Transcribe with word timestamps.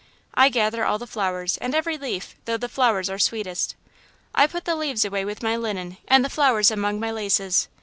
I 0.33 0.49
gather 0.49 0.83
all 0.83 0.97
the 0.97 1.05
flowers, 1.05 1.57
and 1.57 1.75
every 1.75 1.95
leaf, 1.95 2.35
though 2.45 2.57
the 2.57 2.67
flowers 2.67 3.07
are 3.07 3.19
sweetest. 3.19 3.75
I 4.33 4.47
put 4.47 4.65
the 4.65 4.75
leaves 4.75 5.05
away 5.05 5.25
with 5.25 5.43
my 5.43 5.55
linen 5.55 5.97
and 6.07 6.25
the 6.25 6.27
flowers 6.27 6.71
among 6.71 6.99
my 6.99 7.11
laces. 7.11 7.67